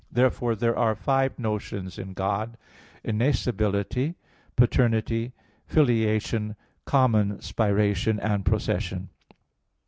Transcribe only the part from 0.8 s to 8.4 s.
Five notions in God: "innascibility," "paternity," "filiation," "common spiration,"